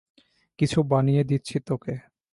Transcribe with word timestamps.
কিছু 0.59 0.79
বানিয়ে 0.83 1.23
দিচ্ছি 1.23 1.57
তোকে। 1.67 1.93